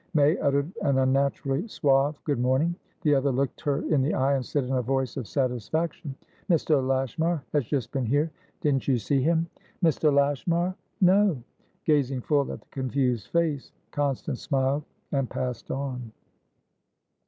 May 0.15 0.35
uttered 0.39 0.71
an 0.81 0.97
unnaturally 0.97 1.67
suave 1.67 2.19
"good 2.23 2.39
morning!" 2.39 2.73
The 3.03 3.13
other 3.13 3.31
looked 3.31 3.61
her 3.61 3.83
in 3.93 4.01
the 4.01 4.15
eye, 4.15 4.33
and 4.33 4.43
said 4.43 4.63
in 4.63 4.71
a 4.71 4.81
voice 4.81 5.15
of 5.15 5.27
satisfaction: 5.27 6.15
"Mr. 6.49 6.81
Lashmar 6.83 7.43
has 7.53 7.65
just 7.65 7.91
been 7.91 8.07
here. 8.07 8.31
Didn't 8.61 8.87
you 8.87 8.97
see 8.97 9.21
him?" 9.21 9.45
"Mr. 9.83 10.11
Lashmar? 10.11 10.73
No." 11.01 11.37
Gazing 11.85 12.21
full 12.21 12.51
at 12.51 12.61
the 12.61 12.67
confused 12.71 13.27
face, 13.27 13.73
Constance 13.91 14.41
smiled, 14.41 14.85
and 15.11 15.29
passed 15.29 15.69
on. 15.69 16.11